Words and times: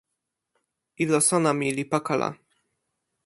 ilo 1.03 1.19
sona 1.27 1.51
mi 1.59 1.67
li 1.77 1.83
pakala. 1.91 2.29